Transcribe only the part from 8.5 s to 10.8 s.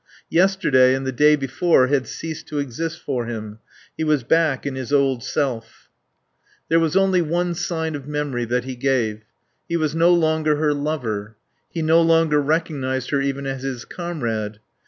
he gave. He was no longer her